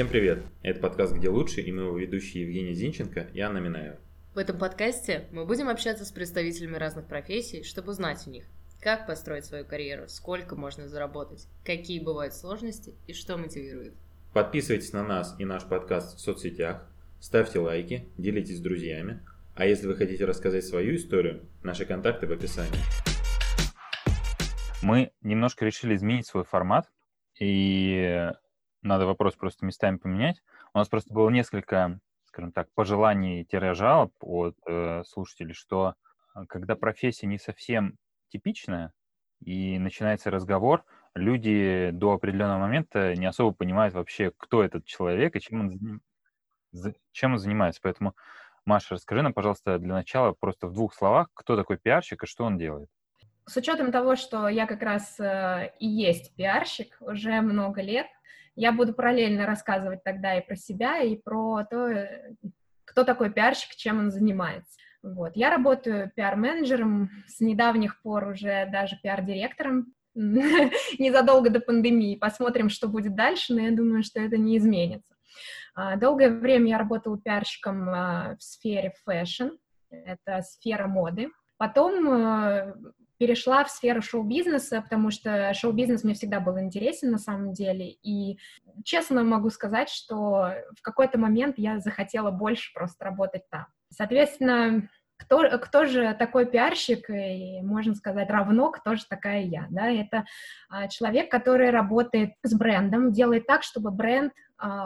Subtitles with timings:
[0.00, 0.42] Всем привет!
[0.62, 3.98] Это подкаст «Где лучше» и мы его ведущие Евгений Зинченко и Анна Минаева.
[4.34, 8.44] В этом подкасте мы будем общаться с представителями разных профессий, чтобы узнать у них,
[8.80, 13.92] как построить свою карьеру, сколько можно заработать, какие бывают сложности и что мотивирует.
[14.32, 16.88] Подписывайтесь на нас и наш подкаст в соцсетях,
[17.20, 19.20] ставьте лайки, делитесь с друзьями,
[19.54, 22.72] а если вы хотите рассказать свою историю, наши контакты в описании.
[24.80, 26.90] Мы немножко решили изменить свой формат,
[27.38, 28.30] и
[28.82, 30.42] надо вопрос просто местами поменять.
[30.74, 35.94] У нас просто было несколько, скажем так, пожеланий-жалоб от э, слушателей, что
[36.34, 37.96] э, когда профессия не совсем
[38.28, 38.92] типичная
[39.40, 45.40] и начинается разговор, люди до определенного момента не особо понимают вообще, кто этот человек и
[45.40, 46.00] чем он,
[47.12, 47.80] чем он занимается.
[47.82, 48.14] Поэтому,
[48.64, 52.44] Маша, расскажи нам, пожалуйста, для начала просто в двух словах, кто такой пиарщик и что
[52.44, 52.88] он делает.
[53.46, 58.06] С учетом того, что я как раз э, и есть пиарщик уже много лет,
[58.56, 62.34] я буду параллельно рассказывать тогда и про себя, и про то, э,
[62.84, 64.78] кто такой пиарщик, чем он занимается.
[65.02, 65.32] Вот.
[65.34, 72.16] Я работаю пиар-менеджером, с недавних пор уже даже пиар-директором, незадолго до пандемии.
[72.16, 75.14] Посмотрим, что будет дальше, но я думаю, что это не изменится.
[75.74, 79.50] А, долгое время я работала пиарщиком а, в сфере fashion,
[79.90, 81.30] это сфера моды.
[81.56, 82.74] Потом э,
[83.20, 87.90] перешла в сферу шоу-бизнеса, потому что шоу-бизнес мне всегда был интересен на самом деле.
[88.02, 88.38] И
[88.82, 93.66] честно могу сказать, что в какой-то момент я захотела больше просто работать там.
[93.90, 99.90] Соответственно, кто, кто же такой пиарщик, и, можно сказать, равно, кто же такая я, да,
[99.90, 100.24] это
[100.70, 104.32] а, человек, который работает с брендом, делает так, чтобы бренд,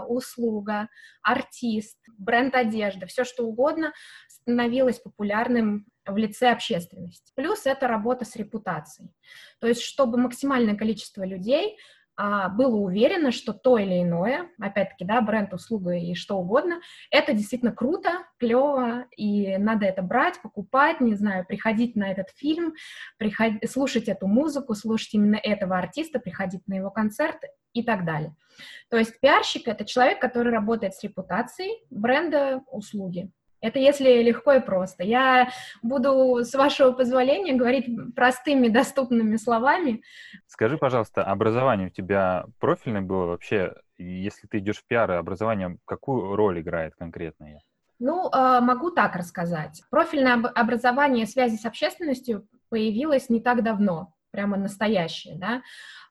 [0.06, 0.88] услуга,
[1.22, 3.92] артист, бренд одежды, все что угодно
[4.28, 7.32] становилось популярным в лице общественности.
[7.34, 9.10] Плюс это работа с репутацией.
[9.60, 11.78] То есть, чтобы максимальное количество людей а,
[12.16, 16.80] было уверено, что то или иное, опять-таки, да, бренд, услуга и что угодно,
[17.10, 22.74] это действительно круто, клево, и надо это брать, покупать, не знаю, приходить на этот фильм,
[23.18, 23.54] приход...
[23.68, 27.38] слушать эту музыку, слушать именно этого артиста, приходить на его концерт
[27.72, 28.34] и так далее.
[28.88, 33.30] То есть пиарщик— это человек, который работает с репутацией бренда услуги.
[33.64, 35.04] Это если легко и просто.
[35.04, 35.48] Я
[35.82, 40.02] буду, с вашего позволения, говорить простыми, доступными словами.
[40.46, 43.74] Скажи, пожалуйста, образование у тебя профильное было вообще?
[43.96, 47.58] Если ты идешь в пиар, образование какую роль играет конкретно?
[47.98, 49.82] Ну, а, могу так рассказать.
[49.88, 55.62] Профильное образование связи с общественностью появилось не так давно, прямо настоящее, да.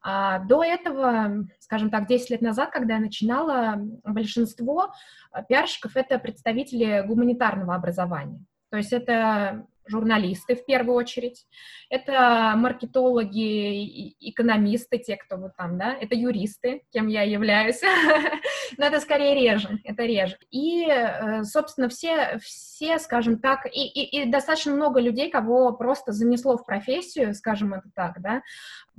[0.02, 4.94] А до этого, скажем так, 10 лет назад, когда я начинала, большинство
[5.32, 8.44] а, пиарщиков— это представители гуманитарного образования.
[8.70, 11.46] То есть это журналисты в первую очередь,
[11.90, 17.82] это маркетологи, экономисты, те, кто вот там, да, это юристы, кем я являюсь,
[18.78, 20.38] но это скорее реже, это реже.
[20.52, 26.12] И, э, собственно, все, все, скажем так, и, и, и достаточно много людей, кого просто
[26.12, 28.42] занесло в профессию, скажем это так, да,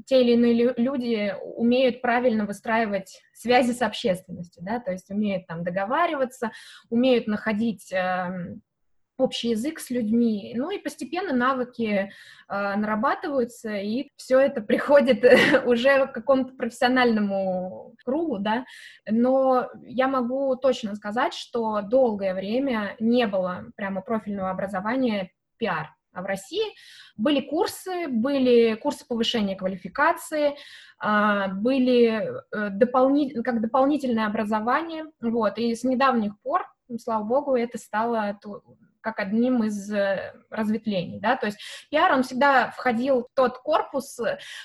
[0.07, 5.65] те или иные люди умеют правильно выстраивать связи с общественностью, да, то есть умеют там
[5.65, 6.53] договариваться,
[6.91, 8.63] умеют находить эм,
[9.17, 12.09] общий язык с людьми, ну и постепенно навыки э,
[12.49, 15.25] нарабатываются, и все это приходит
[15.67, 18.65] уже к какому-то профессиональному кругу, да,
[19.09, 26.23] но я могу точно сказать, что долгое время не было прямо профильного образования пиар, а
[26.23, 26.75] в России
[27.17, 30.57] были курсы, были курсы повышения квалификации,
[30.99, 33.43] а, были э, дополни...
[33.43, 36.63] как дополнительное образование, вот, и с недавних пор,
[36.99, 38.39] слава богу, это стало
[39.05, 41.59] как одним из э, разветвлений, да, то есть
[41.91, 44.19] пиар, он всегда входил в тот корпус,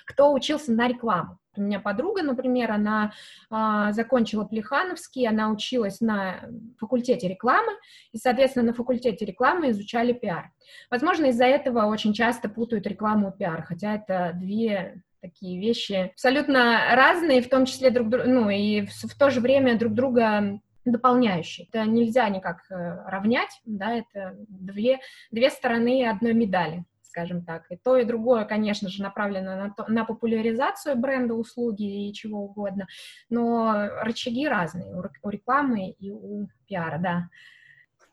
[0.05, 1.38] кто учился на рекламу.
[1.57, 3.11] У меня подруга, например, она
[3.49, 6.41] а, закончила Плехановский, она училась на
[6.79, 7.73] факультете рекламы,
[8.13, 10.51] и, соответственно, на факультете рекламы изучали пиар.
[10.89, 16.96] Возможно, из-за этого очень часто путают рекламу и пиар, хотя это две такие вещи абсолютно
[16.96, 20.61] разные, в том числе друг друга, ну и в, в то же время друг друга
[20.85, 21.67] дополняющие.
[21.67, 24.99] Это нельзя никак э, равнять, да, это две,
[25.31, 27.66] две стороны одной медали скажем так.
[27.70, 32.43] И то, и другое, конечно же, направлено на, то, на популяризацию бренда, услуги и чего
[32.43, 32.87] угодно,
[33.29, 37.29] но рычаги разные у, у рекламы и у пиара, да.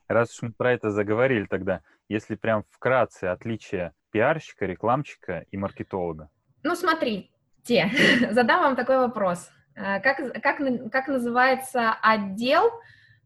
[0.07, 6.29] Раз уж мы про это заговорили тогда, если прям вкратце отличие пиарщика, рекламщика и маркетолога?
[6.63, 7.31] Ну, смотри,
[7.63, 7.91] те,
[8.31, 9.49] задам вам такой вопрос.
[9.77, 10.57] Э, как, как,
[10.91, 12.71] как называется отдел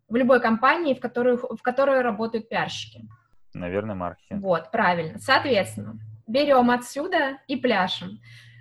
[0.10, 3.08] в любой компании, в которой, в которой работают пиарщики?
[3.54, 4.42] Наверное, маркетинг.
[4.42, 5.18] Вот, правильно.
[5.20, 5.96] Соответственно,
[6.28, 8.20] берем отсюда и пляшем.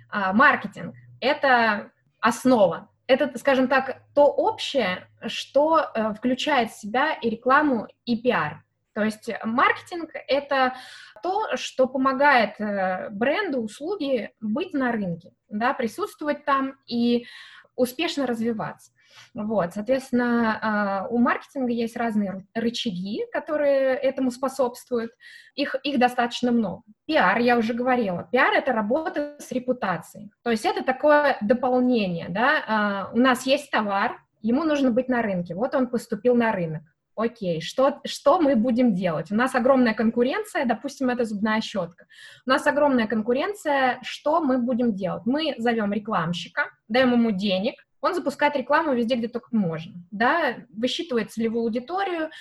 [0.09, 7.29] А, маркетинг— это основа, это, скажем так, то общее, что э, включает в себя и
[7.29, 8.63] рекламу, и пиар.
[8.93, 10.75] То есть маркетинг— это
[11.23, 17.25] то, что помогает э, бренду, услуги быть на рынке, да, присутствовать там и
[17.75, 18.91] успешно развиваться.
[19.33, 25.11] Вот, соответственно, а, у маркетинга есть разные рычаги, которые этому способствуют.
[25.55, 26.83] Их, их достаточно много.
[27.05, 30.31] Пиар, я уже говорила, пиар— это работа с репутацией.
[30.43, 35.21] То есть это такое дополнение, да, а, у нас есть товар, ему нужно быть на
[35.21, 36.83] рынке, вот он поступил на рынок.
[37.21, 39.31] Окей, что, что мы будем делать?
[39.31, 42.07] У нас огромная конкуренция, допустим, это зубная щетка.
[42.47, 45.21] У нас огромная конкуренция, что мы будем делать?
[45.25, 51.31] Мы зовем рекламщика, даем ему денег, он запускает рекламу везде, где только можно, да, высчитывает
[51.31, 52.31] целевую аудиторию,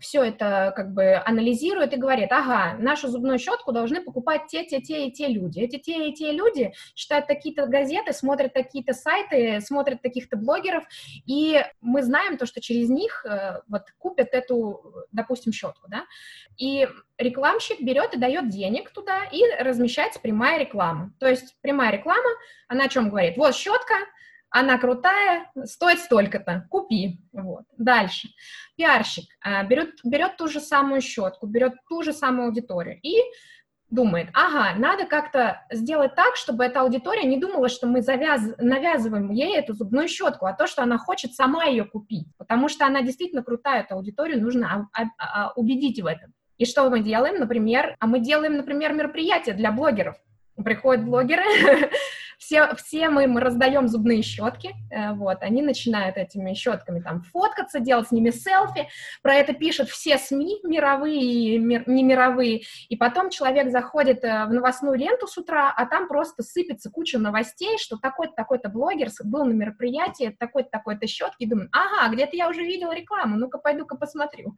[0.00, 4.80] все это как бы анализирует и говорит, ага, нашу зубную щетку должны покупать те, те,
[4.80, 5.60] те и те люди.
[5.60, 10.84] Эти те и те люди читают такие-то газеты, смотрят такие-то сайты, смотрят таких-то блогеров,
[11.26, 16.04] и мы знаем то, что через них э, вот купят эту, допустим, щетку, да,
[16.56, 16.88] и
[17.18, 21.12] рекламщик берет и дает денег туда, и размещается прямая реклама.
[21.18, 22.28] То есть прямая реклама,
[22.68, 23.36] она о чем говорит?
[23.36, 23.94] Вот щетка,
[24.50, 27.20] она крутая, стоит столько-то, купи.
[27.32, 27.64] Вот.
[27.78, 28.28] Дальше.
[28.76, 33.14] Пиарщик а, берет, берет ту же самую щетку, берет ту же самую аудиторию и
[33.90, 38.54] думает, ага, надо как-то сделать так, чтобы эта аудитория не думала, что мы завяз...
[38.58, 42.86] навязываем ей эту зубную щетку, а то, что она хочет сама ее купить, потому что
[42.86, 46.32] она действительно крутая, эту аудиторию нужно а, а, убедить в этом.
[46.56, 50.16] И что мы делаем, например, а мы делаем, например, мероприятие для блогеров.
[50.62, 51.42] Приходят блогеры,
[52.40, 57.80] все, все мы, мы раздаем зубные щетки, э, вот, они начинают этими щетками там фоткаться,
[57.80, 58.88] делать с ними селфи,
[59.22, 64.46] про это пишут все СМИ, мировые и мир, не мировые, и потом человек заходит э,
[64.46, 69.10] в новостную ленту с утра, а там просто сыпется куча новостей, что такой-то, такой-то блогер
[69.22, 73.58] был на мероприятии, такой-то, такой-то щетки, и думаю, ага, где-то я уже видел рекламу, ну-ка
[73.58, 74.56] пойду-ка посмотрю.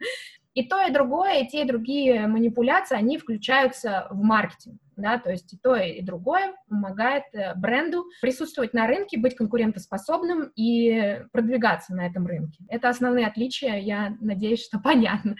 [0.54, 5.30] И то, и другое, и те, и другие манипуляции, они включаются в маркетинг да, то
[5.30, 11.94] есть и то, и другое помогает э, бренду присутствовать на рынке, быть конкурентоспособным и продвигаться
[11.94, 12.64] на этом рынке.
[12.68, 15.36] Это основные отличия, я надеюсь, что понятно.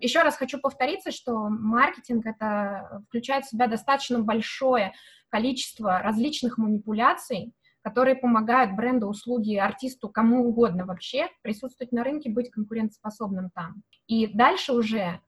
[0.00, 4.92] Еще раз хочу повториться, что маркетинг это включает в себя достаточно большое
[5.28, 7.52] количество различных манипуляций,
[7.82, 13.82] которые помогают бренду, услуги, артисту, кому угодно вообще присутствовать на рынке, быть конкурентоспособным там.
[14.06, 15.18] И дальше уже э,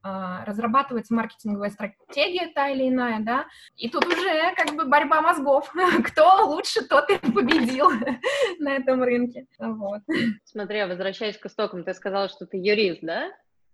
[0.46, 5.72] разрабатывается маркетинговая стратегия та или иная, да, и тут уже как бы борьба мозгов.
[6.04, 7.90] Кто лучше, тот и победил
[8.58, 9.46] на этом рынке.
[9.58, 10.00] Вот.
[10.44, 13.30] Смотри, а возвращаясь к истокам, ты сказала, что ты юрист, да?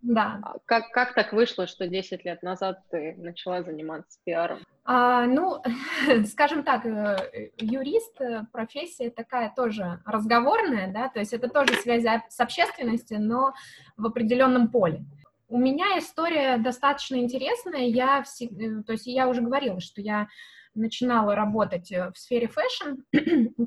[0.07, 0.39] Да.
[0.43, 4.61] А как, как так вышло, что 10 лет назад ты начала заниматься пиаром?
[4.85, 5.61] А, ну,
[6.27, 12.05] скажем так, э, юрист, э, профессия такая тоже разговорная, да, то есть это тоже связь
[12.29, 13.53] с общественностью, но
[13.97, 15.05] в определенном поле.
[15.49, 20.29] У меня история достаточно интересная, я, все, э, то есть я уже говорила, что я
[20.77, 23.01] начинала работать в сфере fashion,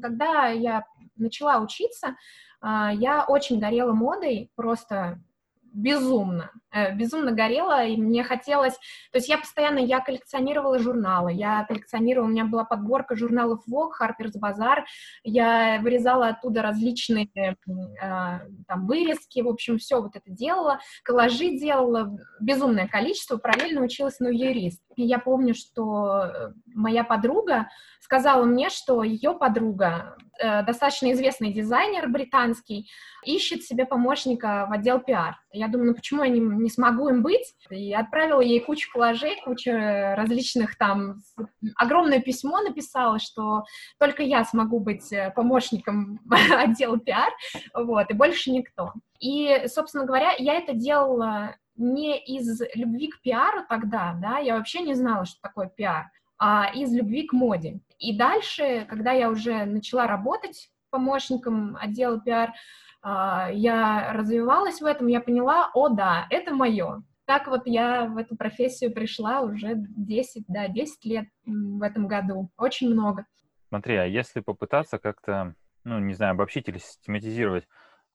[0.01, 0.85] когда я
[1.17, 2.15] начала учиться,
[2.61, 5.19] а, я очень горела модой, просто
[5.73, 8.73] безумно, э, безумно горела, и мне хотелось,
[9.11, 13.91] то есть я постоянно, я коллекционировала журналы, я коллекционировала, у меня была подборка журналов Vogue,
[14.01, 14.83] Harper's Bazaar,
[15.23, 17.55] я вырезала оттуда различные э,
[18.67, 24.27] там вырезки, в общем, все вот это делала, коллажи делала, безумное количество, параллельно училась на
[24.27, 24.81] юрист.
[24.95, 27.69] И я помню, что э, моя подруга
[28.01, 32.89] сказала мне, что ее подруга, достаточно известный дизайнер британский,
[33.25, 35.37] ищет себе помощника в отдел пиар.
[35.51, 37.55] Я думаю, ну почему я не, не смогу им быть?
[37.69, 41.21] И отправила ей кучу коллажей, кучу различных там,
[41.75, 43.63] огромное письмо написала, что
[43.99, 46.19] только я смогу быть э, помощником
[46.51, 47.31] отдела пиар,
[47.73, 48.93] вот, и больше никто.
[49.19, 54.81] И, собственно говоря, я это делала не из любви к пиару тогда, да, я вообще
[54.81, 57.79] не знала, что такое пиар, а из любви к моде.
[57.99, 62.53] И дальше, когда я уже начала работать помощником отдела пиар,
[63.01, 67.03] а, я развивалась в этом, я поняла, о да, это мое.
[67.25, 72.49] Так вот я в эту профессию пришла уже 10, да, 10 лет в этом году,
[72.57, 73.25] очень много.
[73.67, 75.53] Смотри, а если попытаться как-то,
[75.83, 77.67] ну, не знаю, обобщить или систематизировать,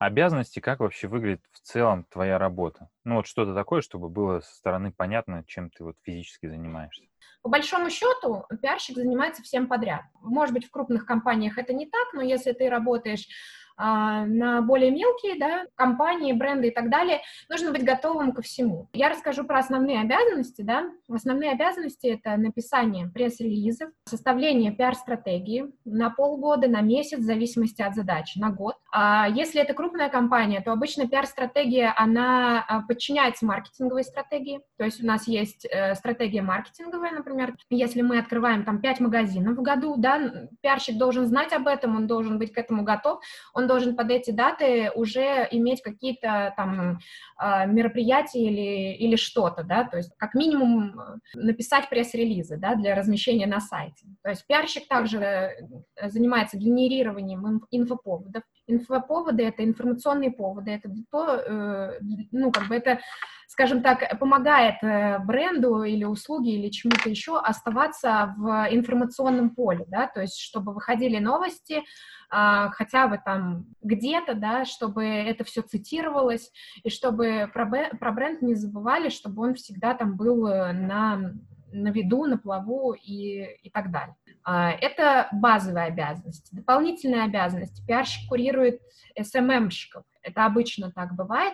[0.05, 2.89] обязанности, как вообще выглядит в целом твоя работа?
[3.03, 7.03] Ну, вот что-то такое, чтобы было со стороны понятно, чем ты вот физически занимаешься.
[7.41, 10.01] По большому счету, пиарщик занимается всем подряд.
[10.21, 13.27] Может быть, в крупных компаниях это не так, но если ты работаешь
[13.77, 18.89] на более мелкие да, компании, бренды и так далее, нужно быть готовым ко всему.
[18.93, 20.61] Я расскажу про основные обязанности.
[20.61, 20.89] Да.
[21.09, 28.39] Основные обязанности— это написание пресс-релизов, составление пиар-стратегии на полгода, на месяц, в зависимости от задачи,
[28.39, 28.75] на год.
[28.91, 34.61] А если это крупная компания, то обычно пиар-стратегия, она а, подчиняется маркетинговой стратегии.
[34.77, 39.57] То есть у нас есть э, стратегия маркетинговая, например, если мы открываем там 5 магазинов
[39.57, 43.21] в году, да, пиарщик должен знать об этом, он должен быть к этому готов,
[43.53, 46.99] он должен под эти даты уже иметь какие-то там
[47.37, 52.95] а, мероприятия или, или что-то, да, то есть как минимум э, написать пресс-релизы, да, для
[52.95, 54.05] размещения на сайте.
[54.23, 58.43] То есть пиарщик также э, занимается генерированием инфоповодов.
[58.67, 61.99] Инфоповоды— это информационные поводы, это то, э,
[62.31, 62.99] ну, как бы это
[63.47, 70.07] скажем так, помогает э, бренду или услуге или чему-то еще оставаться в информационном поле, да,
[70.07, 71.83] то есть чтобы выходили новости,
[72.29, 76.51] а, хотя бы там где-то, да, чтобы это все цитировалось,
[76.83, 77.65] и чтобы про,
[78.11, 81.33] бренд не забывали, чтобы он всегда там был э, на,
[81.71, 84.15] на виду, на плаву и, и так далее.
[84.45, 86.49] А, это базовая обязанность.
[86.51, 87.85] Дополнительная обязанность.
[87.87, 88.79] Пиарщик курирует
[89.19, 90.03] SMM-щиков.
[90.21, 91.53] Это обычно так бывает.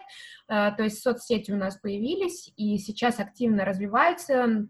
[0.49, 4.67] Э, то есть соцсети у нас появились и сейчас активно развиваются.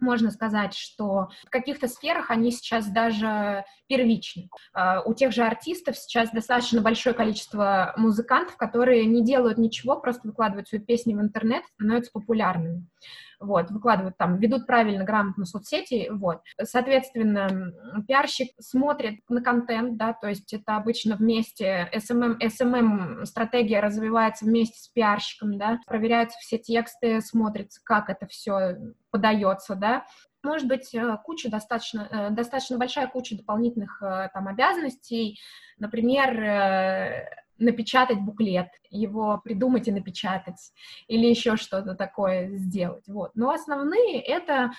[0.00, 4.50] Можно сказать, что в каких-то сферах они сейчас даже первичны.
[4.72, 10.28] Э, у тех же артистов сейчас достаточно большое количество музыкантов, которые не делают ничего, просто
[10.28, 12.86] выкладывают свои песни в интернет, становятся популярными
[13.44, 16.40] вот, выкладывают там, ведут правильно, грамотно соцсети, вот.
[16.62, 17.72] Соответственно,
[18.06, 24.78] пиарщик смотрит на контент, да, то есть это обычно вместе, SMM, SMM стратегия развивается вместе
[24.78, 28.76] с пиарщиком, да, проверяются все тексты, смотрится, как это все
[29.10, 30.04] подается, да,
[30.44, 35.40] может быть э, куча достаточно, э, достаточно большая куча дополнительных э, там обязанностей,
[35.78, 37.26] например,
[37.58, 40.72] напечатать буклет, его придумать и напечатать,
[41.08, 43.04] или еще что-то такое сделать.
[43.06, 43.32] Вот.
[43.34, 44.70] Но основные это, а,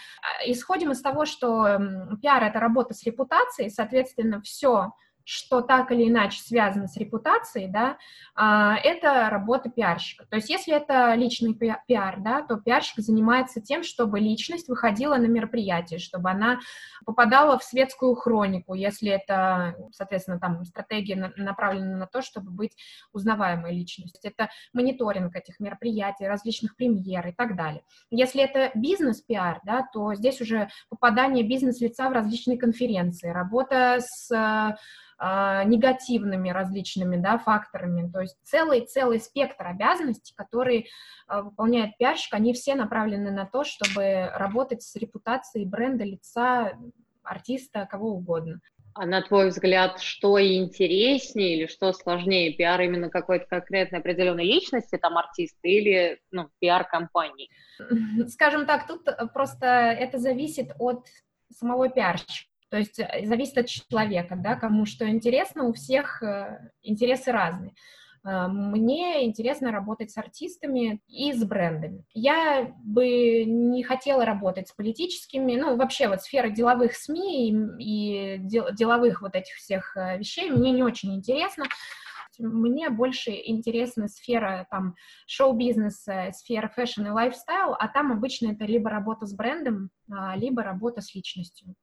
[0.46, 1.80] исходим из того, что
[2.22, 4.92] пиар— это работа с репутацией, соответственно, все,
[5.26, 7.98] что так или иначе связано с репутацией, да,
[8.36, 10.26] а, это работа пиарщика.
[10.28, 15.26] То есть если это личный пиар, да, то пиарщик занимается тем, чтобы личность выходила на
[15.26, 16.60] мероприятие, чтобы она
[17.06, 22.78] попадала в светскую хронику, если это, соответственно, там стратегия направлена на то, чтобы быть
[23.12, 24.32] узнаваемой личностью.
[24.32, 27.84] Это мониторинг этих мероприятий, различных премьер и так далее.
[28.12, 34.76] Если это бизнес-пиар, да, то здесь уже попадание бизнес-лица в различные конференции, работа с
[35.18, 38.10] а, негативными различными да, факторами.
[38.12, 40.88] То есть целый-целый спектр обязанностей, которые
[41.28, 46.74] а, выполняет пиарщик, они все направлены на то, чтобы работать с репутацией бренда, лица,
[47.24, 48.60] артиста, кого угодно.
[48.94, 54.98] А на твой взгляд, что интереснее или что сложнее, пиар именно какой-то конкретной определенной личности,
[54.98, 57.50] там артиста, или ну, пиар компании?
[58.28, 61.08] Скажем так, тут просто это зависит от
[61.52, 62.50] самого пиарщика.
[62.70, 67.74] То есть э, зависит от человека, да, кому что интересно, у всех э, интересы разные.
[68.26, 72.06] Э, мне интересно работать с артистами и с брендами.
[72.14, 78.40] Я бы не хотела работать с политическими, ну, вообще вот сфера деловых СМИ и, и
[78.40, 81.66] деловых вот этих всех вещей мне не очень интересно.
[82.38, 84.96] Мне больше интересна сфера там
[85.26, 90.62] шоу-бизнеса, сфера fashion и lifestyle, а там обычно это либо работа с брендом, а, либо
[90.62, 91.76] работа с личностью.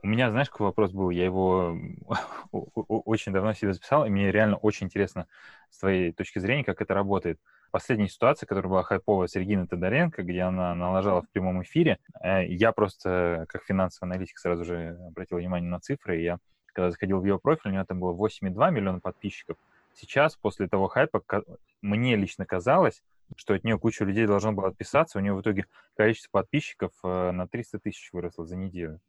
[0.00, 1.10] У меня, знаешь, какой вопрос был?
[1.10, 1.76] Я его
[2.52, 5.26] очень давно себе записал, и мне реально очень интересно
[5.70, 7.40] с твоей точки зрения, как это работает.
[7.72, 12.46] Последняя ситуация, которая была хайповая с Региной Тодоренко, где она налажала в прямом эфире, э,
[12.46, 16.38] я просто, как финансовый аналитик, сразу же обратил внимание на цифры, и я,
[16.72, 19.56] когда заходил в ее профиль, у нее там было 8,2 миллиона подписчиков.
[19.94, 21.22] Сейчас, после того хайпа,
[21.82, 23.02] мне лично казалось,
[23.36, 27.32] что от нее куча людей должно было отписаться, у нее в итоге количество подписчиков э,
[27.32, 29.00] на 300 тысяч выросло за неделю.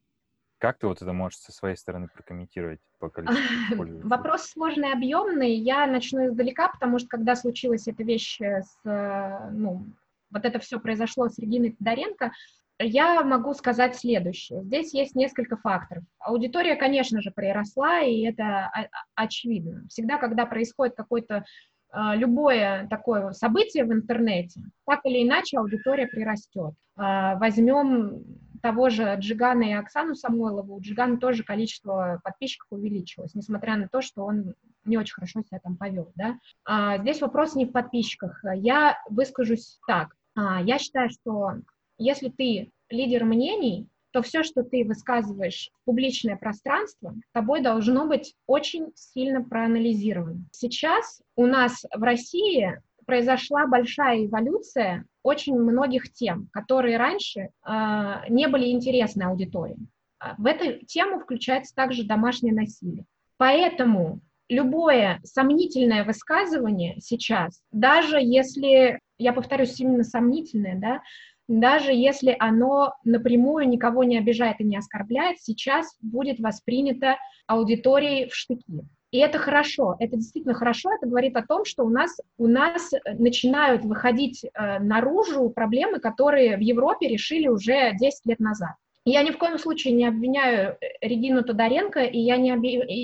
[0.60, 3.46] Как ты вот это можешь со своей стороны прокомментировать по количеству
[3.78, 4.08] пользователей?
[4.08, 5.54] Вопрос сложный, объемный.
[5.54, 9.86] Я начну издалека, потому что когда случилась эта вещь с, э, ну,
[10.30, 12.32] вот это все произошло с Региной Тодоренко,
[12.78, 14.62] я могу сказать следующее.
[14.62, 16.04] Здесь есть несколько факторов.
[16.18, 18.70] Аудитория, конечно же, приросла, и это
[19.14, 19.86] очевидно.
[19.88, 21.46] Всегда, когда происходит какое-то
[21.90, 26.74] э, любое такое событие в интернете, так или иначе аудитория прирастет.
[26.98, 28.24] Э, возьмем
[28.62, 34.00] того же Джигана и Оксану Самойлову, у Джигана тоже количество подписчиков увеличилось, несмотря на то,
[34.02, 36.38] что он не очень хорошо себя там повел, да.
[36.64, 38.42] А, здесь вопрос не в подписчиках.
[38.54, 40.14] Я выскажусь так.
[40.34, 41.52] А, я считаю, что
[41.98, 48.34] если ты лидер мнений, то все, что ты высказываешь в публичное пространство, тобой должно быть
[48.46, 50.44] очень сильно проанализировано.
[50.50, 58.46] Сейчас у нас в России произошла большая эволюция очень многих тем, которые раньше э, не
[58.46, 59.88] были интересны аудитории.
[60.20, 63.04] А в эту тему включается также домашнее насилие.
[63.36, 71.02] Поэтому любое сомнительное высказывание сейчас, даже если, я повторюсь, именно сомнительное, да,
[71.48, 77.16] даже если оно напрямую никого не обижает и не оскорбляет, сейчас будет воспринято
[77.48, 78.84] аудиторией в штыки.
[79.10, 82.92] И это хорошо, это действительно хорошо, это говорит о том, что у нас, у нас
[83.18, 88.74] начинают выходить э, наружу проблемы, которые в Европе решили уже 10 лет назад.
[89.04, 92.50] Я ни в коем случае не обвиняю э, Регину Тодоренко, и я, не,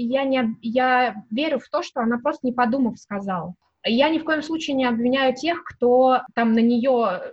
[0.07, 3.55] я, не, я верю в то, что она просто не подумав сказала.
[3.85, 7.33] Я ни в коем случае не обвиняю тех, кто там на нее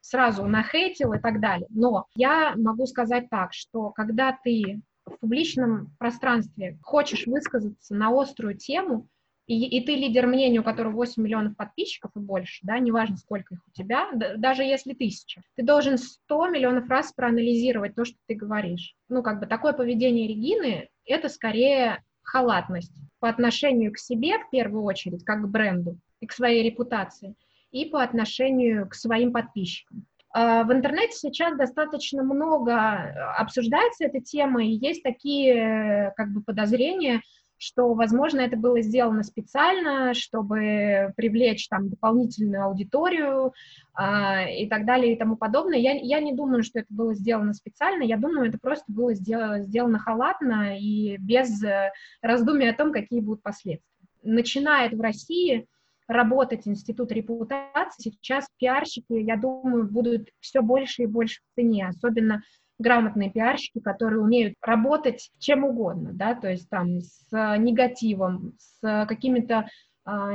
[0.00, 1.66] сразу нахейтил и так далее.
[1.70, 8.56] Но я могу сказать так, что когда ты в публичном пространстве хочешь высказаться на острую
[8.56, 9.08] тему,
[9.46, 13.54] и, и ты лидер мнения, у которого 8 миллионов подписчиков и больше, да, неважно, сколько
[13.54, 18.16] их у тебя, да, даже если тысяча, ты должен 100 миллионов раз проанализировать то, что
[18.26, 18.94] ты говоришь.
[19.08, 24.84] Ну, как бы такое поведение Регины— это скорее халатность по отношению к себе, в первую
[24.84, 27.34] очередь, как к бренду и к своей репутации,
[27.72, 30.06] и по отношению к своим подписчикам.
[30.32, 37.22] А, в интернете сейчас достаточно много обсуждается эта тема, и есть такие как бы подозрения,
[37.60, 43.52] что, возможно, это было сделано специально, чтобы привлечь там дополнительную аудиторию
[43.98, 45.78] э, и так далее и тому подобное.
[45.78, 49.60] Я, я не думаю, что это было сделано специально, я думаю, это просто было сделано,
[49.60, 53.84] сделано халатно и без э, раздумий о том, какие будут последствия.
[54.22, 55.66] Начинает в России
[56.10, 62.42] работать институт репутации, сейчас пиарщики, я думаю, будут все больше и больше в цене, особенно
[62.78, 69.68] грамотные пиарщики, которые умеют работать чем угодно, да, то есть там с негативом, с какими-то
[70.04, 70.34] а,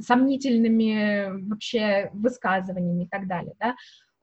[0.00, 3.76] сомнительными вообще высказываниями и так далее, да,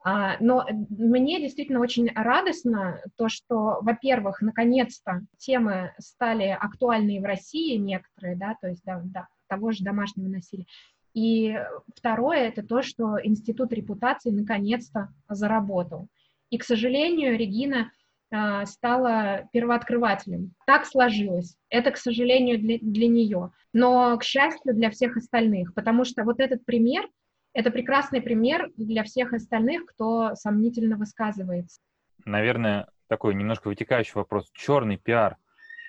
[0.04, 7.76] а, но мне действительно очень радостно то, что, во-первых, наконец-то темы стали актуальны в России
[7.76, 10.66] некоторые, да, то есть да, да, того же домашнего насилия.
[11.14, 11.58] И
[11.96, 16.08] второе– это то, что институт репутации наконец-то заработал.
[16.50, 17.90] И, к сожалению, Регина
[18.30, 20.52] а, стала первооткрывателем.
[20.66, 21.56] Так сложилось.
[21.70, 23.50] Это, к сожалению, для, для нее.
[23.72, 25.74] Но, к счастью, для всех остальных.
[25.74, 27.08] Потому что вот этот пример—
[27.54, 31.80] это прекрасный пример для всех остальных, кто сомнительно высказывается.
[32.24, 34.50] Наверное, такой немножко вытекающий вопрос.
[34.52, 35.36] Черный пиар,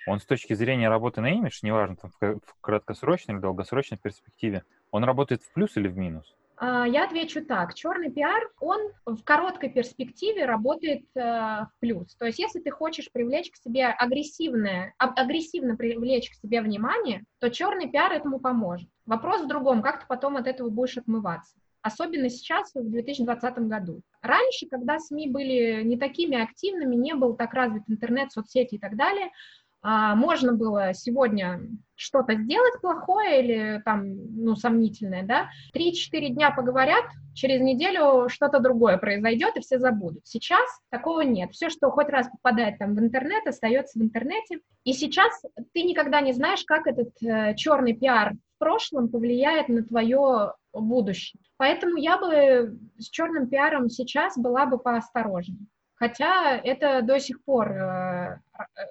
[0.08, 5.04] он с точки зрения работы на имидж, неважно, там, в краткосрочной или долгосрочной перспективе, он
[5.04, 6.34] работает в плюс или в минус?
[6.60, 7.74] А, я отвечу так.
[7.74, 12.16] Черный пиар, он в короткой перспективе работает э, в плюс.
[12.16, 17.48] То есть если ты хочешь привлечь к себе агрессивное, агрессивно привлечь к себе внимание, то
[17.48, 18.88] черный пиар этому поможет.
[19.06, 21.54] Вопрос в другом, как ты потом от этого будешь отмываться.
[21.80, 24.02] Особенно сейчас, в 2020 году.
[24.20, 28.96] Раньше, когда СМИ были не такими активными, не был так развит интернет, соцсети и так
[28.96, 31.60] далее, а, можно было сегодня
[31.98, 34.04] что-то сделать плохое или там,
[34.36, 40.26] ну, сомнительное, да, 3-4 дня поговорят, через неделю что-то другое произойдет, и все забудут.
[40.26, 41.52] Сейчас такого нет.
[41.52, 44.60] Все, что хоть раз попадает там в интернет, остается в интернете.
[44.84, 49.82] И сейчас ты никогда не знаешь, как этот э, черный пиар в прошлом повлияет на
[49.82, 51.40] твое будущее.
[51.56, 55.66] Поэтому я бы с черным пиаром сейчас была бы поосторожнее.
[55.98, 58.40] Хотя это до сих пор, э,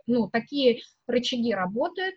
[0.07, 2.15] ну, такие рычаги работают.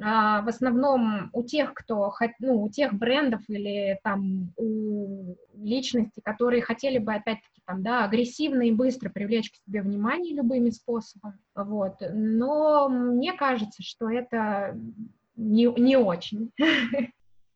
[0.00, 6.62] А, в основном у тех, кто, ну, у тех брендов или там у личностей, которые
[6.62, 11.96] хотели бы, опять-таки, там, да, агрессивно и быстро привлечь к себе внимание любыми способами, вот.
[12.12, 14.76] Но мне кажется, что это
[15.36, 16.52] не, не очень.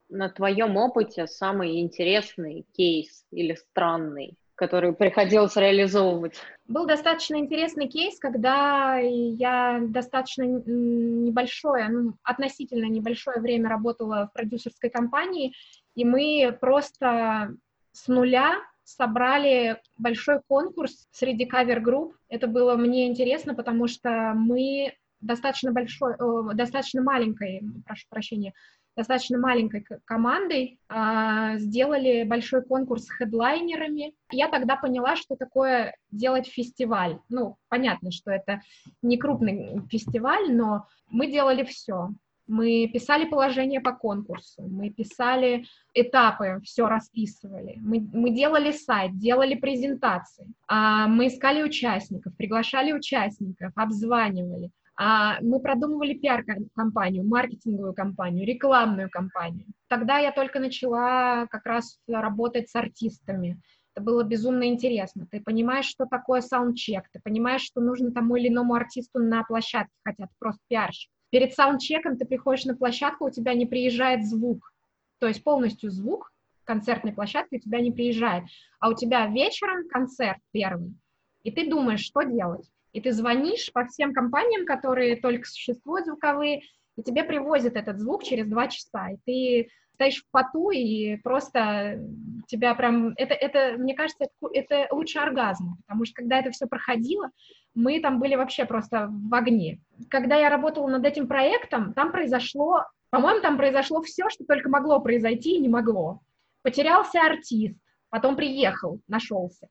[0.09, 6.41] На твоем опыте самый интересный кейс или странный который приходилось реализовывать?
[6.67, 14.91] Был достаточно интересный кейс, когда я достаточно небольшое, ну, относительно небольшое время работала в продюсерской
[14.91, 15.53] компании,
[15.95, 17.55] и мы просто
[17.93, 22.15] с нуля собрали большой конкурс среди кавер-групп.
[22.29, 26.15] Это было мне интересно, потому что мы достаточно большой,
[26.55, 28.53] достаточно маленькой, прошу прощения,
[28.97, 34.15] достаточно маленькой командой э, сделали большой конкурс с хедлайнерами.
[34.33, 37.19] Я тогда поняла, что такое делать фестиваль.
[37.29, 38.63] Ну, понятно, что это
[39.03, 42.11] не крупный фестиваль, но мы делали все.
[42.47, 49.55] мы писали положение по конкурсу, мы писали этапы, все расписывали, мы, мы делали сайт, делали
[49.57, 59.11] презентации, а, мы искали участников, приглашали участников, обзванивали, а, мы продумывали пиар-компанию, маркетинговую компанию, рекламную
[59.11, 59.67] компанию.
[59.89, 63.61] Тогда я только начала как раз работать с артистами,
[63.97, 65.27] это было безумно интересно.
[65.31, 69.95] Ты понимаешь, что такое саундчек, ты понимаешь, что нужно тому или иному артисту на площадке,
[70.05, 71.11] хотя ты просто пиарщик.
[71.31, 74.75] Перед саундчеком ты приходишь на площадку, у тебя не приезжает звук,
[75.19, 76.31] то есть полностью звук
[76.65, 78.45] концертной площадки у тебя не приезжает,
[78.81, 80.95] а у тебя вечером концерт первый,
[81.43, 82.71] и ты думаешь, что делать.
[82.97, 86.63] И ты звонишь по всем компаниям, которые только существуют звуковые,
[86.97, 92.01] и тебе привозят этот звук через два часа, и ты стоишь в поту, и просто
[92.47, 93.13] тебя прям...
[93.19, 97.31] Это, это мне кажется, это, лучше оргазм, потому что когда это все проходило,
[97.75, 99.79] мы там были вообще просто в огне.
[100.09, 105.01] Когда я работала над этим проектом, там произошло, по-моему, там произошло все, что только могло
[105.01, 106.21] произойти и не могло.
[106.63, 107.77] Потерялся артист,
[108.09, 109.69] потом приехал, нашелся.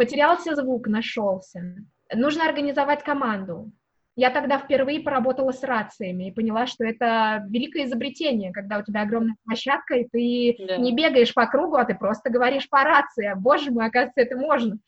[0.00, 1.76] Потерялся звук, нашелся.
[2.10, 3.70] Нужно организовать команду.
[4.16, 9.02] Я тогда впервые поработала с рациями и поняла, что это великое изобретение, когда у тебя
[9.02, 10.78] огромная площадка, и ты да.
[10.78, 13.34] не бегаешь по кругу, а ты просто говоришь по рации.
[13.36, 14.78] Боже мой, оказывается, это можно.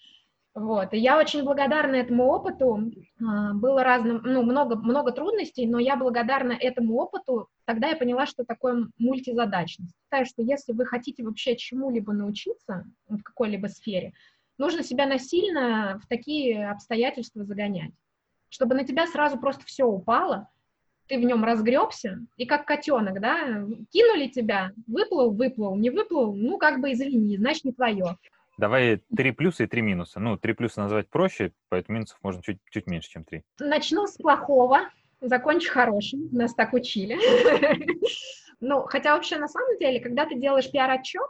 [0.54, 2.90] Вот, и я очень благодарна этому опыту.
[3.22, 7.48] А, было разным, ну, много, много трудностей, но я благодарна этому опыту.
[7.66, 9.94] Тогда я поняла, что такое мультизадачность.
[10.04, 14.12] Считаю, что если вы хотите вообще чему-либо научиться в какой-либо сфере,
[14.62, 17.92] нужно себя насильно в такие обстоятельства загонять
[18.52, 20.48] чтобы на тебя сразу просто все упало,
[21.08, 26.58] ты в нем разгребся, и как котенок, да, кинули тебя, выплыл, выплыл, не выплыл, ну,
[26.58, 28.16] как бы извини, значит, не твое.
[28.58, 30.20] Давай три плюса и три минуса.
[30.20, 33.42] Ну, три плюса назвать проще, поэтому минусов можно чуть, чуть меньше, чем три.
[33.58, 34.80] Начну с плохого,
[35.22, 37.18] закончу хорошим, нас так учили.
[38.64, 41.26] Ну, хотя вообще на самом деле, когда ты делаешь пиар-отчет,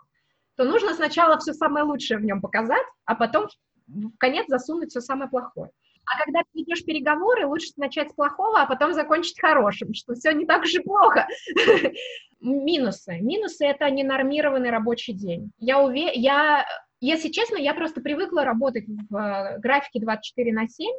[0.56, 3.48] то нужно сначала все самое лучшее в нем показать, а потом
[3.86, 5.70] в конец засунуть все самое плохое.
[6.04, 10.32] А когда ты ведешь переговоры, лучше начать с плохого, а потом закончить хорошим, что все
[10.32, 11.26] не так и плохо.
[12.40, 13.18] Минусы.
[13.20, 15.52] Минусы— это ненормированный рабочий день.
[15.58, 16.66] Я уверена, я,
[17.00, 20.92] если честно, я просто привыкла работать в э, графике 24 на 7,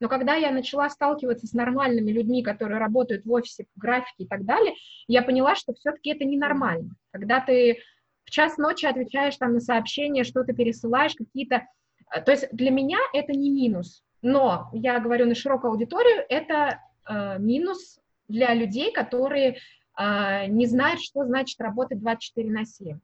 [0.00, 4.26] но когда я начала сталкиваться с нормальными людьми, которые работают в офисе, в графике и
[4.26, 4.74] так далее,
[5.06, 6.90] я поняла, что все-таки это ненормально.
[7.12, 7.78] Когда ты
[8.26, 11.66] в час ночи отвечаешь там на сообщения, что-то пересылаешь, какие-то...
[12.12, 14.02] Э, то есть для меня это не минус.
[14.20, 19.58] Но я говорю на широкую аудиторию, это э, минус для людей, которые
[19.98, 22.98] э, не знают, что значит работать 24 на 7.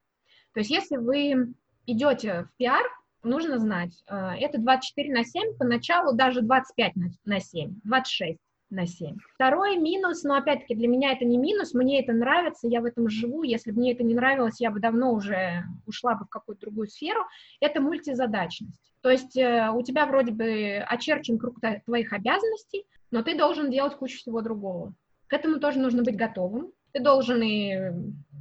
[0.54, 1.54] То есть если вы
[1.86, 2.84] идете в пиар,
[3.22, 8.38] нужно знать, э, это 24 на 7, поначалу даже 25 на, на 7, 26
[8.72, 9.16] на 7.
[9.34, 13.08] Второй минус, но опять-таки для меня это не минус, мне это нравится, я в этом
[13.08, 16.62] живу, если бы мне это не нравилось, я бы давно уже ушла бы в какую-то
[16.62, 17.20] другую сферу,
[17.60, 18.92] это мультизадачность.
[19.02, 23.96] То есть э, у тебя вроде бы очерчен круг твоих обязанностей, но ты должен делать
[23.96, 24.94] кучу всего другого.
[25.26, 26.72] К этому тоже нужно быть готовым.
[26.92, 27.74] Ты должен и,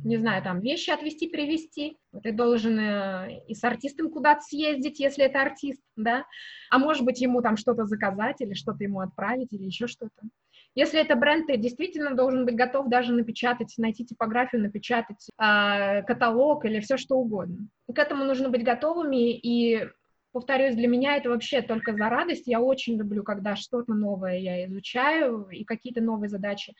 [0.04, 5.26] не знаю, там, вещи отвезти, привезти, ты должен э, и с артистом куда-то съездить, если
[5.26, 6.26] это артист, да,
[6.70, 10.28] а может быть ему там что-то заказать или что-то ему отправить или еще что-то.
[10.74, 16.66] Если это бренд, ты действительно должен быть готов даже напечатать, найти типографию, напечатать э, каталог
[16.66, 17.68] или все что угодно.
[17.94, 19.86] К этому нужно быть готовыми, и,
[20.32, 22.48] повторюсь, для меня это вообще только за радость.
[22.48, 26.74] Я очень люблю, когда что-то новое я изучаю и какие-то новые задачи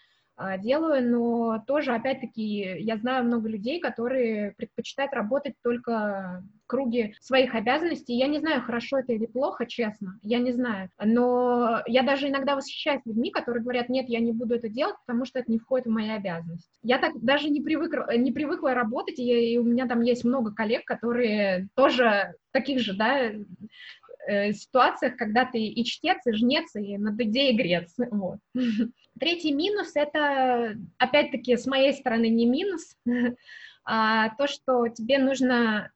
[0.60, 7.54] делаю, но тоже, опять-таки, я знаю много людей, которые предпочитают работать только в круге своих
[7.54, 8.18] обязанностей.
[8.18, 10.90] Я не знаю, хорошо это или плохо, честно, я не знаю.
[11.04, 15.26] Но я даже иногда восхищаюсь людьми, которые говорят, нет, я не буду это делать, потому
[15.26, 16.70] что это не входит в мои обязанности.
[16.82, 20.54] Я так даже не привыкла, не привыкла работать, и, и у меня там есть много
[20.54, 23.32] коллег, которые тоже таких же, да,
[24.28, 27.94] э, ситуациях, когда ты и чтец, и жнец, и над идеей грец.
[27.98, 28.40] Вот.
[29.20, 32.96] Третий минус— это, опять-таки, с моей стороны не минус,
[33.86, 35.92] а то, что тебе нужно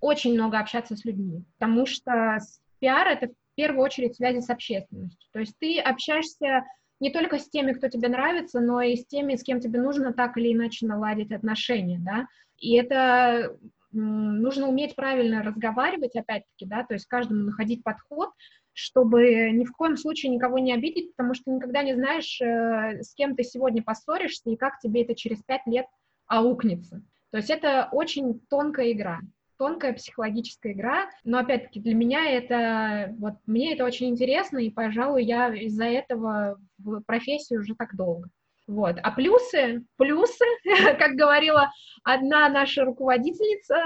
[0.00, 2.38] очень много общаться с людьми, потому что
[2.78, 5.28] пиар— это в первую очередь связи с общественностью.
[5.32, 6.64] То есть ты общаешься
[7.00, 10.12] не только с теми, кто тебе нравится, но и с теми, с кем тебе нужно
[10.12, 12.26] так или иначе наладить отношения, да,
[12.58, 13.56] и это
[13.92, 18.30] нужно уметь правильно разговаривать, опять-таки, да, то есть каждому находить подход,
[18.74, 23.14] чтобы ни в коем случае никого не обидеть, потому что никогда не знаешь, э, с
[23.14, 25.86] кем ты сегодня поссоришься и как тебе это через пять лет
[26.26, 27.02] аукнется.
[27.30, 29.20] То есть это очень тонкая игра,
[29.58, 35.24] тонкая психологическая игра, но опять-таки для меня это, вот мне это очень интересно, и, пожалуй,
[35.24, 38.28] я из-за этого в профессии уже так долго.
[38.66, 38.96] Вот.
[39.02, 40.44] А плюсы, плюсы,
[40.98, 41.70] как говорила
[42.02, 43.76] одна наша руководительница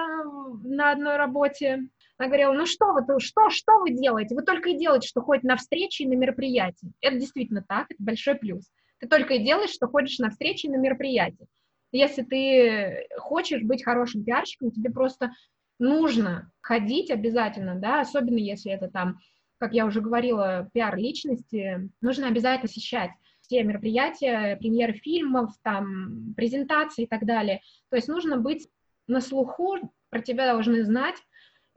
[0.64, 4.34] на одной работе, она говорила, ну что вы, что, что вы делаете?
[4.34, 6.90] Вы только и делаете, что ходите на встречи и на мероприятия.
[7.00, 8.68] Это действительно так, это большой плюс.
[8.98, 11.46] Ты только и делаешь, что ходишь на встречи и на мероприятия.
[11.92, 15.30] Если ты хочешь быть хорошим пиарщиком, тебе просто
[15.78, 19.18] нужно ходить обязательно, да, особенно если это там,
[19.58, 23.10] как я уже говорила, пиар личности, нужно обязательно посещать
[23.42, 27.60] все мероприятия, премьеры фильмов, там, презентации и так далее.
[27.90, 28.68] То есть нужно быть
[29.06, 29.76] на слуху,
[30.10, 31.16] про тебя должны знать,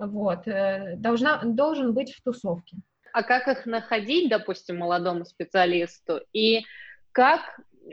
[0.08, 2.78] вот, э, должна, должен быть в тусовке.
[3.14, 6.22] А как их находить, допустим, молодому специалисту?
[6.34, 6.66] И
[7.12, 7.42] как,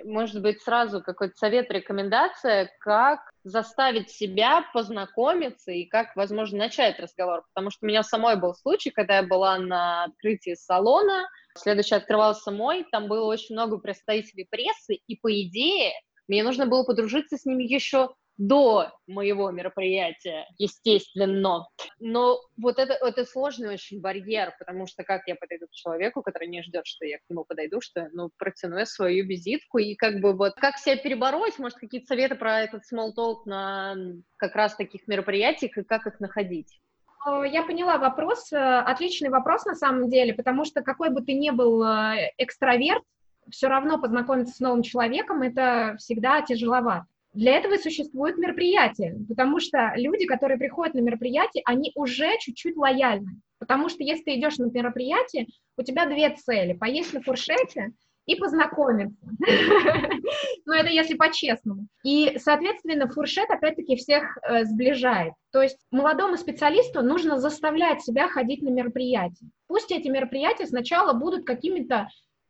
[0.05, 7.44] может быть, сразу какой-то совет, рекомендация, как заставить себя познакомиться и как, возможно, начать разговор?
[7.53, 12.51] Потому что у меня самой был случай, когда я была на открытии салона, следующий открывался
[12.51, 15.92] мой, там было очень много представителей прессы, и, по идее,
[16.29, 21.66] мне нужно было подружиться с ними еще до моего мероприятия, естественно.
[21.98, 26.48] Но вот это, это сложный очень барьер, потому что как я подойду к человеку, который
[26.48, 30.20] не ждет, что я к нему подойду, что, ну, протяну я свою визитку, и как
[30.20, 33.96] бы вот как себя перебороть, может, какие-то советы про этот small talk на
[34.37, 36.81] как раз таких мероприятиях, и как их находить?
[37.27, 41.35] Э, я поняла вопрос, э, отличный вопрос на самом деле, потому что какой бы ты
[41.35, 43.03] ни был э, экстраверт,
[43.51, 47.07] все равно познакомиться с новым человеком это всегда тяжеловато.
[47.38, 52.77] Для этого и существуют мероприятия, потому что люди, которые приходят на мероприятие, они уже чуть-чуть
[52.77, 53.40] лояльны.
[53.61, 55.46] Потому что если ты идешь на мероприятие,
[55.77, 57.92] у тебя две цели– поесть на фуршете
[58.27, 59.24] и познакомиться.
[60.66, 61.87] Но это если по-честному.
[62.03, 65.35] И, соответственно, фуршет опять-таки всех э, сближает.
[65.53, 69.46] То есть молодому специалисту нужно заставлять себя ходить на мероприятия.
[69.68, 72.09] Пусть эти мероприятия сначала будут какими-то,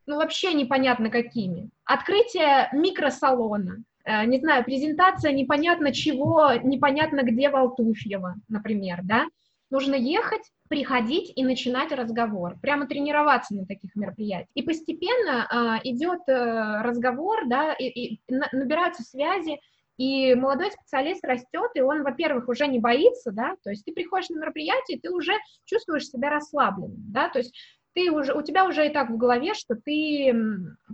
[0.09, 1.71] ну вообще непонятно какими.
[1.85, 9.27] Открытие микросалона, Э, не знаю, презентация непонятно чего, непонятно где Валтуфьева, например, да,
[9.71, 10.41] нужно ехать,
[10.71, 14.49] приходить и начинать разговор, прямо тренироваться на таких мероприятиях.
[14.55, 15.47] И постепенно
[15.85, 19.61] э, идет э, разговор, да, и, и набираются связи,
[19.99, 24.31] и молодой специалист растет, и он, во-первых, уже не боится, да, то есть ты приходишь
[24.31, 25.33] на мероприятие, ты уже
[25.67, 27.53] чувствуешь себя расслабленным, да, то есть
[27.99, 30.33] ты уже, у тебя уже и так в голове, что ты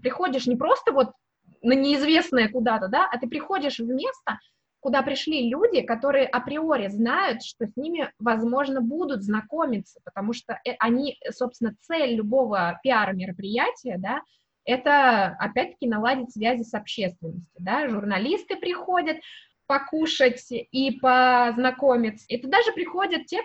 [0.03, 1.13] приходишь не просто вот
[1.61, 4.39] на неизвестное куда-то, да, а ты приходишь в место,
[4.81, 10.73] куда пришли люди, которые априори знают, что с ними, возможно, будут знакомиться, потому что э,
[10.79, 14.23] они, собственно, цель любого пиар-мероприятия, да,
[14.65, 19.19] это, опять-таки, наладить связи с общественностью, да, журналисты приходят
[19.67, 23.43] покушать и познакомиться, и туда же приходят те,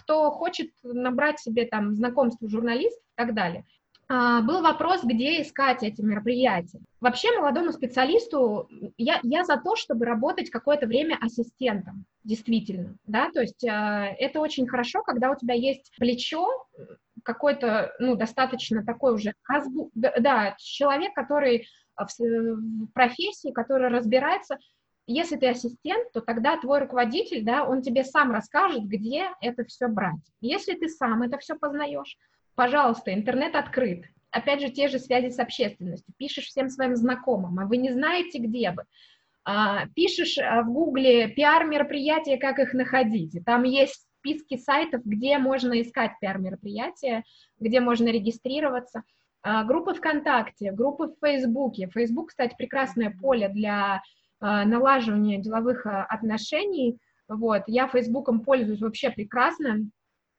[0.00, 3.64] кто хочет набрать себе там знакомство журналистов и так далее.
[4.08, 6.80] А, был вопрос, где искать эти мероприятия.
[7.00, 13.40] Вообще молодому специалисту я, я за то, чтобы работать какое-то время ассистентом, действительно, да, то
[13.40, 13.68] есть э,
[14.18, 16.48] это очень хорошо, когда у тебя есть плечо,
[17.22, 19.34] какой-то, ну, достаточно такой уже,
[19.94, 24.58] да, человек, который в, профессии, который разбирается,
[25.12, 29.88] если ты ассистент, то тогда твой руководитель, да, он тебе сам расскажет, где это все
[29.88, 30.20] брать.
[30.40, 32.16] Если ты сам это все познаешь,
[32.60, 34.04] Пожалуйста, интернет открыт.
[34.30, 36.14] Опять же, те же связи с общественностью.
[36.18, 38.84] Пишешь всем своим знакомым, а вы не знаете, где бы.
[39.44, 43.34] А, пишешь а, в Гугле пиар-мероприятия, как их находить.
[43.46, 47.24] Там есть списки сайтов, где можно искать пиар-мероприятия,
[47.58, 49.04] где можно регистрироваться.
[49.40, 51.88] А, группы ВКонтакте, группы в Фейсбуке.
[51.88, 54.02] Фейсбук, кстати, прекрасное поле для
[54.40, 56.98] налаживания деловых а, отношений.
[57.28, 57.62] Вот.
[57.66, 59.90] Я Фейсбуком пользуюсь вообще прекрасно.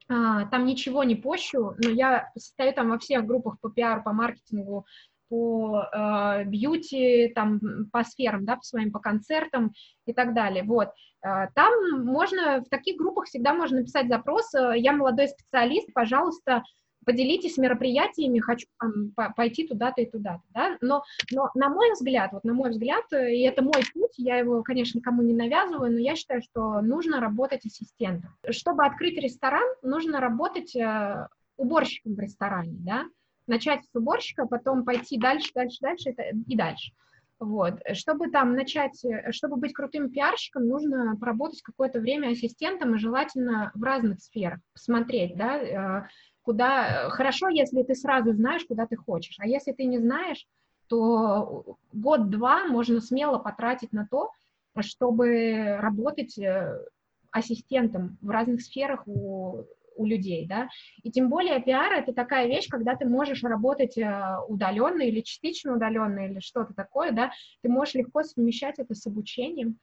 [0.10, 4.12] А, там ничего не пощу, но я состою там во всех группах по пиару, по
[4.12, 4.86] маркетингу,
[5.30, 7.62] по э, бьюти, там,
[7.94, 9.72] по сферам, да, по своим, по концертам
[10.06, 10.90] и так далее, вот.
[11.22, 16.64] Там можно, в таких группах всегда можно написать запрос, я молодой специалист, пожалуйста,
[17.06, 22.44] поделитесь мероприятиями, хочу там, пойти туда-то и туда-то, да, но, но на мой взгляд, вот
[22.44, 26.00] на мой взгляд, э, и это мой путь, я его, конечно, никому не навязываю, но
[26.00, 28.32] я считаю, что нужно работать ассистентом.
[28.50, 33.06] Чтобы открыть ресторан, нужно работать э, уборщиком в ресторане, да,
[33.48, 36.16] начать с уборщика, потом пойти дальше, дальше, дальше
[36.48, 36.92] и дальше.
[37.40, 37.80] Вот.
[37.94, 43.72] Чтобы там начать, э, чтобы быть крутым пиарщиком, нужно поработать какое-то время ассистентом и желательно
[43.74, 46.08] в разных сферах, посмотреть, да,
[46.43, 47.08] куда...
[47.08, 50.45] Э, хорошо, если ты сразу знаешь, куда ты хочешь, а если ты не знаешь,
[50.88, 54.32] то год-два можно смело потратить на то,
[54.80, 56.86] чтобы работать э,
[57.32, 60.69] ассистентом в разных сферах у у людей, да,
[61.04, 65.75] и тем более пиар— это такая вещь, когда ты можешь работать э, удаленно или частично
[65.75, 69.77] удаленно или что-то такое, да, ты можешь легко совмещать это с обучением.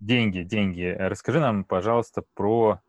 [0.00, 0.96] Деньги, деньги.
[0.98, 2.80] Расскажи нам, пожалуйста, про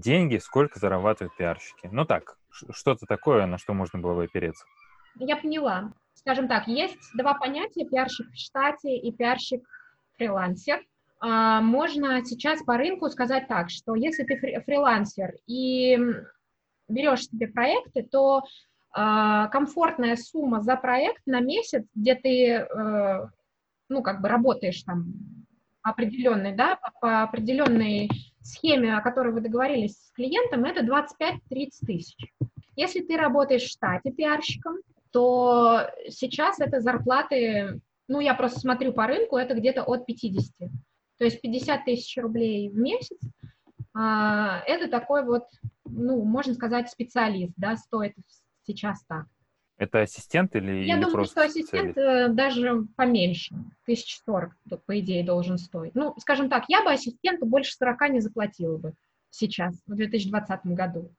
[0.00, 1.88] деньги, сколько зарабатывают пиарщики.
[1.90, 4.64] Ну так, что-то такое, на что можно было бы опереться.
[5.18, 5.92] Я поняла.
[6.14, 10.82] Скажем так, есть два понятия, пиарщик в штате и пиарщик-фрилансер.
[11.20, 15.98] А, можно сейчас по рынку сказать так, что если ты фрилансер и
[16.88, 18.42] берешь себе проекты, то
[18.92, 23.28] а, комфортная сумма за проект на месяц, где ты, э,
[23.88, 25.04] ну, как бы работаешь там
[25.82, 28.08] определенной, да, по определенной
[28.46, 31.40] схеме, о которой вы договорились с клиентом, это 25-30
[31.86, 32.16] тысяч.
[32.76, 34.76] Если ты работаешь в штате пиарщиком,
[35.10, 40.70] то сейчас это зарплаты, ну, я просто смотрю по рынку, это где-то от 50.
[41.18, 43.18] То есть 50 тысяч рублей в месяц,
[43.94, 45.44] а, это такой вот,
[45.86, 48.14] ну, можно сказать, специалист, да, стоит
[48.66, 49.26] сейчас так.
[49.78, 51.98] Это ассистент или Я или думаю, что ассистент специалист?
[51.98, 54.54] Э, даже поменьше, 1040,
[54.86, 55.94] по идее, должен стоить.
[55.94, 58.94] Ну, скажем так, я бы ассистенту больше 40 не заплатила бы
[59.30, 61.10] сейчас, в 2020 году.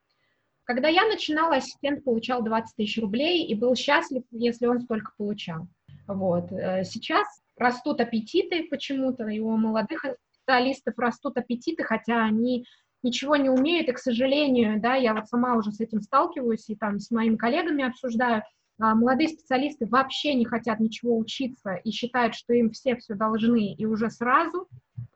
[0.64, 5.68] Когда я начинала, ассистент получал 20 тысяч рублей и был счастлив, если он столько получал.
[6.08, 6.50] Вот.
[6.50, 12.64] Э, сейчас растут аппетиты почему-то, и у молодых специалистов растут аппетиты, хотя они
[13.02, 16.76] ничего не умеют, и, к сожалению, да, я вот сама уже с этим сталкиваюсь, и
[16.76, 18.42] там с моими коллегами обсуждаю,
[18.80, 23.74] а, молодые специалисты вообще не хотят ничего учиться и считают, что им все все должны,
[23.74, 24.68] и уже сразу,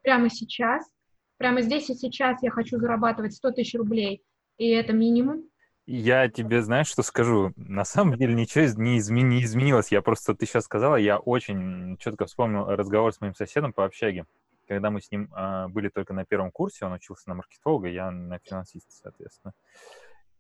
[0.03, 0.85] прямо сейчас,
[1.39, 4.23] прямо здесь и сейчас я хочу зарабатывать 100 тысяч рублей,
[4.59, 5.45] и это минимум,
[5.85, 7.53] я тебе, знаешь, что скажу?
[7.57, 9.91] На самом деле ничего не, измени, не изменилось.
[9.91, 14.27] Я просто, ты сейчас сказала, я очень четко вспомнил разговор с моим соседом по общаге.
[14.73, 18.11] Когда мы с ним а, были только на первом курсе, он учился на маркетолога, я
[18.11, 19.53] на финансиста, соответственно.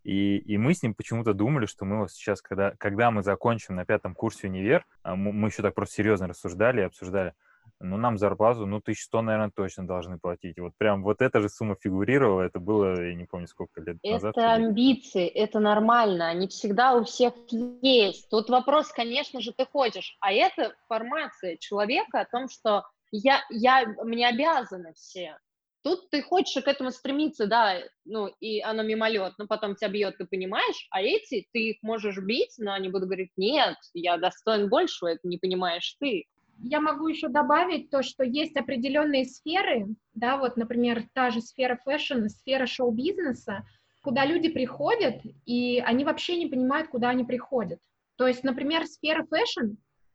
[0.05, 3.77] И, и мы с ним почему-то думали, что мы вот сейчас, когда, когда мы закончим
[3.77, 7.35] на пятом курсе универ, а мы, мы еще так просто серьезно рассуждали и обсуждали,
[7.79, 10.59] ну, нам зарплату, ну, 1100, наверное, точно должны платить.
[10.59, 14.15] Вот прям вот эта же сумма фигурировала, это было, я не помню, сколько лет это
[14.15, 14.35] назад.
[14.35, 18.31] Это амбиции, это нормально, они всегда у всех есть.
[18.31, 23.87] Тут вопрос, конечно же, ты хочешь, а это формация человека о том, что я, я,
[24.05, 25.39] мне обязаны все.
[25.85, 30.19] Тут ты хочешь к этому стремиться, да, ну, и оно мимолет, но потом тебя бьет,
[30.19, 34.69] ты понимаешь, а эти, ты их можешь бить, но они будут говорить, нет, я достоин
[34.69, 36.27] большего, это не понимаешь ты
[36.63, 41.79] я могу еще добавить то, что есть определенные сферы, да, вот, например, та же сфера
[41.85, 43.67] fashion, сфера шоу-бизнеса,
[44.03, 47.81] куда люди приходят, и они вообще не понимают, куда они приходят.
[48.17, 49.75] То есть, например, сфера fashion,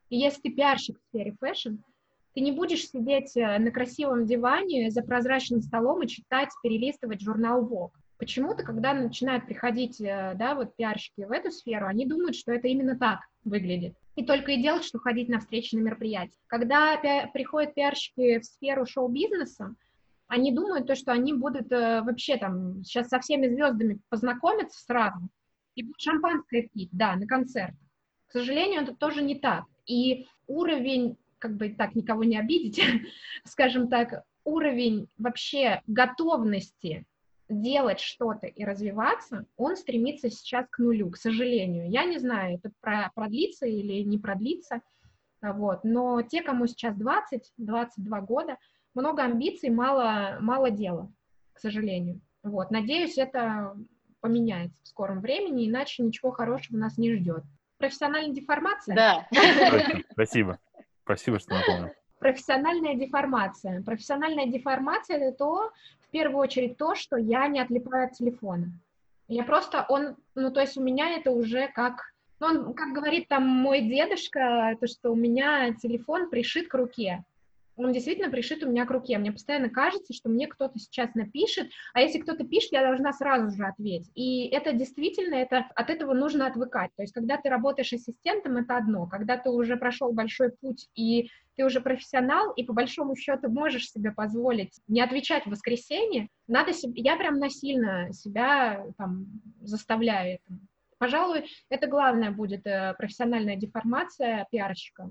[0.10, 1.76] если ты пиарщик в сфере fashion,
[2.38, 7.68] ты не будешь сидеть э, на красивом диване за прозрачным столом и читать, перелистывать журнал
[7.68, 7.98] Vogue.
[8.20, 12.68] Почему-то, когда начинают приходить, э, да, вот пиарщики в эту сферу, они думают, что это
[12.68, 16.38] именно так выглядит и только и делать, что ходить на встречи, на мероприятия.
[16.46, 19.74] Когда пи- приходят пиарщики в сферу шоу-бизнеса,
[20.28, 25.28] они думают то, что они будут э, вообще там сейчас со всеми звездами познакомиться сразу
[25.74, 27.74] и будут шампанское пить, да, на концерт.
[28.28, 29.64] К сожалению, это тоже не так.
[29.88, 32.82] И уровень, как бы так никого не обидеть,
[33.46, 37.06] скажем так, уровень вообще готовности
[37.50, 41.90] делать что-то и развиваться, он стремится сейчас к нулю, к сожалению.
[41.90, 42.72] Я не знаю, это
[43.14, 44.82] продлится или не продлится,
[45.42, 45.84] вот.
[45.84, 48.58] но те, кому сейчас 20-22 года,
[48.94, 51.12] много амбиций, мало, мало дела,
[51.54, 52.20] к сожалению.
[52.44, 52.72] Вот.
[52.72, 53.76] Надеюсь, это
[54.20, 57.44] поменяется в скором времени, иначе ничего хорошего нас не ждет.
[57.78, 58.96] Профессиональная деформация?
[58.96, 59.28] Да.
[60.12, 60.60] Спасибо.
[61.08, 61.94] Спасибо, что напомнил.
[62.20, 63.82] Профессиональная деформация.
[63.82, 68.74] Профессиональная деформация– это то, в первую очередь то, что я не отлипаю от телефона.
[69.30, 72.02] Я просто, он, ну, то есть у меня это уже как,
[72.42, 77.24] ну, он, как говорит там мой дедушка, то, что у меня телефон пришит к руке
[77.78, 79.18] он действительно пришит у меня к руке.
[79.18, 83.56] Мне постоянно кажется, что мне кто-то сейчас напишет, а если кто-то пишет, я должна сразу
[83.56, 84.12] же ответить.
[84.16, 86.92] И это действительно, это, от этого нужно отвыкать.
[86.96, 89.06] То есть, когда ты работаешь ассистентом, это одно.
[89.08, 93.90] Когда ты уже прошел большой путь, и ты уже профессионал, и по большому счету можешь
[93.92, 99.28] себе позволить не отвечать в воскресенье, надо себе, я прям насильно себя там
[99.62, 100.60] заставляю этому.
[100.98, 105.10] Пожалуй, это главное будет э, профессиональная деформация пиарщика.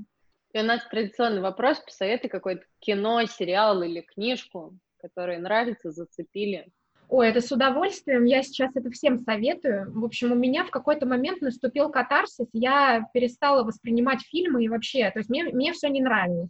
[0.56, 6.68] И у нас традиционный вопрос, посоветуй какое-то кино, сериал или книжку, которые нравятся, зацепили.
[7.10, 8.24] Ой, это с удовольствием.
[8.24, 9.92] Я сейчас это всем советую.
[9.92, 12.46] В общем, у меня в какой-то момент наступил катарсис.
[12.54, 16.48] Я перестала воспринимать фильмы и вообще, то есть мне, мне все не нравилось.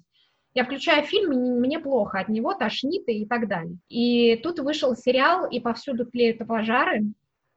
[0.55, 3.77] Я включаю фильм, и мне плохо, от него тошнит и так далее.
[3.89, 7.07] И тут вышел сериал, и повсюду тлеют пожары.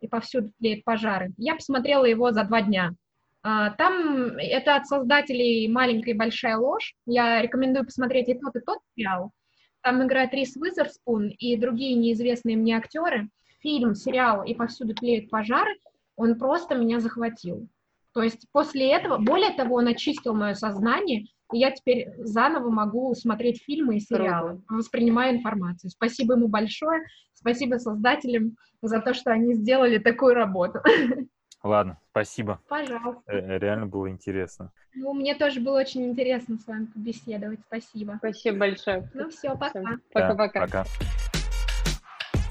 [0.02, 1.32] и повсюду тлеют пожары.
[1.38, 2.96] Я посмотрела его за два дня.
[3.42, 6.96] А, там это от создателей «Маленькая и большая ложь».
[7.06, 9.32] Я рекомендую посмотреть и тот, и тот сериал.
[9.82, 13.30] Там играет Рис Уизерспун и другие неизвестные мне актеры.
[13.62, 15.76] Фильм, сериал «И повсюду тлеют пожары»
[16.20, 17.70] он просто меня захватил.
[18.14, 23.16] То есть после этого, более того, он очистил мое сознание, и я теперь заново могу
[23.16, 25.90] смотреть фильмы и сериалы, воспринимая информацию.
[25.90, 30.80] Спасибо ему большое, спасибо создателям за то, что они сделали такую работу.
[31.64, 32.62] Ладно, спасибо.
[32.70, 33.22] Пожалуйста.
[33.28, 34.72] Э, реально было интересно.
[34.94, 37.60] Ну, мне тоже было очень интересно с вами побеседовать.
[37.68, 38.16] Спасибо.
[38.18, 39.10] Спасибо большое.
[39.14, 39.82] Ну все, пока.
[40.14, 40.60] Пока-пока.
[40.60, 40.86] Да, пока.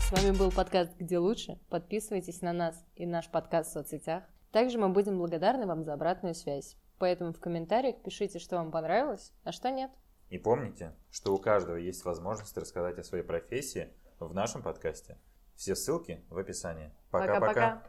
[0.00, 1.58] С вами был подкаст «Где лучше?».
[1.70, 4.24] Подписывайтесь на нас и наш подкаст в соцсетях.
[4.52, 6.76] Также мы будем благодарны вам за обратную связь.
[6.98, 9.90] Поэтому в комментариях пишите, что вам понравилось, а что нет.
[10.30, 13.88] И помните, что у каждого есть возможность рассказать о своей профессии
[14.18, 15.16] в нашем подкасте.
[15.54, 16.90] Все ссылки в описании.
[17.10, 17.82] Пока-пока.